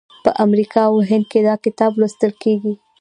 [0.23, 2.73] په امریکا او هند کې دا کتاب لوستل کیږي.